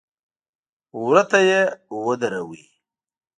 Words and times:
وره 1.01 1.23
ته 1.29 1.39
يې 1.49 1.61
ودراوه. 2.05 2.61